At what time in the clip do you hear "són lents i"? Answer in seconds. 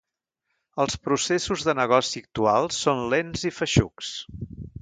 2.87-3.55